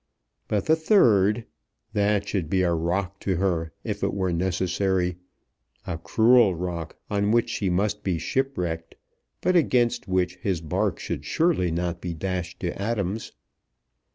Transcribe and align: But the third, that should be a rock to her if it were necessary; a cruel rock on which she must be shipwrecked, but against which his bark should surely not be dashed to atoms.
But 0.47 0.65
the 0.65 0.75
third, 0.75 1.45
that 1.93 2.27
should 2.27 2.49
be 2.49 2.63
a 2.63 2.73
rock 2.73 3.19
to 3.19 3.35
her 3.35 3.71
if 3.83 4.01
it 4.03 4.15
were 4.15 4.33
necessary; 4.33 5.17
a 5.85 5.99
cruel 5.99 6.55
rock 6.55 6.97
on 7.11 7.29
which 7.29 7.51
she 7.51 7.69
must 7.69 8.01
be 8.03 8.17
shipwrecked, 8.17 8.95
but 9.41 9.55
against 9.55 10.07
which 10.07 10.37
his 10.37 10.59
bark 10.59 10.97
should 10.97 11.23
surely 11.23 11.69
not 11.69 12.01
be 12.01 12.15
dashed 12.15 12.59
to 12.61 12.81
atoms. 12.81 13.33